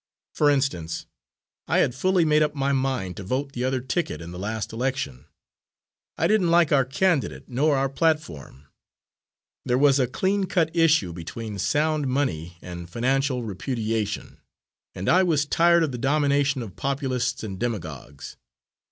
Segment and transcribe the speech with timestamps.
[0.33, 1.05] For instance,
[1.67, 4.73] I had fully made up my mind to vote the other ticket in the last
[4.73, 5.25] election.
[6.17, 8.65] I didn't like our candidate nor our platform.
[9.63, 14.39] There was a clean cut issue between sound money and financial repudiation,
[14.95, 18.37] and I was tired of the domination of populists and demagogues.